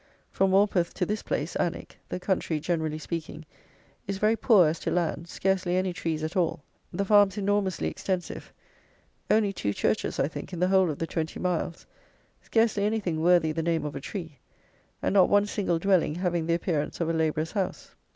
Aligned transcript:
From 0.31 0.49
Morpeth 0.49 0.95
to 0.95 1.05
this 1.05 1.21
place 1.21 1.55
(Alnwick), 1.59 1.99
the 2.09 2.19
country, 2.19 2.59
generally 2.59 2.97
speaking, 2.97 3.45
is 4.07 4.17
very 4.17 4.35
poor 4.35 4.67
as 4.67 4.79
to 4.79 4.89
land, 4.89 5.27
scarcely 5.29 5.75
any 5.75 5.93
trees 5.93 6.23
at 6.23 6.35
all; 6.35 6.63
the 6.91 7.05
farms 7.05 7.37
enormously 7.37 7.87
extensive; 7.87 8.51
only 9.29 9.53
two 9.53 9.73
churches, 9.73 10.19
I 10.19 10.27
think, 10.27 10.53
in 10.53 10.59
the 10.59 10.69
whole 10.69 10.89
of 10.89 10.97
the 10.97 11.05
twenty 11.05 11.39
miles; 11.39 11.85
scarcely 12.41 12.83
anything 12.83 13.21
worthy 13.21 13.51
the 13.51 13.61
name 13.61 13.85
of 13.85 13.95
a 13.95 14.01
tree, 14.01 14.39
and 15.03 15.13
not 15.13 15.29
one 15.29 15.45
single 15.45 15.77
dwelling 15.77 16.15
having 16.15 16.47
the 16.47 16.55
appearance 16.55 16.99
of 16.99 17.07
a 17.07 17.13
labourer's 17.13 17.51
house. 17.51 17.93